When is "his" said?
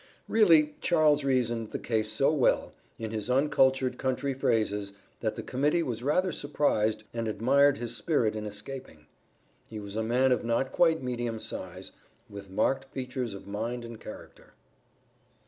3.11-3.29, 7.77-7.95